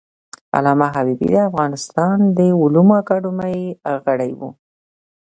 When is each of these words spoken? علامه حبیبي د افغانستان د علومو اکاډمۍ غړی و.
علامه 0.55 0.87
حبیبي 0.95 1.27
د 1.33 1.37
افغانستان 1.49 2.17
د 2.37 2.39
علومو 2.61 2.93
اکاډمۍ 3.01 3.57
غړی 4.05 4.31
و. 4.39 4.39